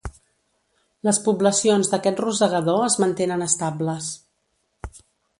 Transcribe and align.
Les 1.07 1.17
poblacions 1.25 1.91
d'aquest 1.91 2.21
rosegador 2.25 2.79
es 2.85 2.95
mantenen 3.03 3.43
estables. 3.49 4.09